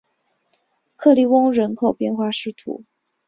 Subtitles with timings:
[0.95, 2.55] 克利翁人口变化图示